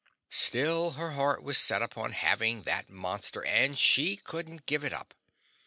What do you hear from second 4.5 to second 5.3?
give it up.